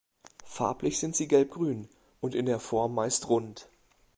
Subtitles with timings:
[0.45, 1.87] Farblich sind sie gelbgrün
[2.21, 3.69] und in der Form meist rund.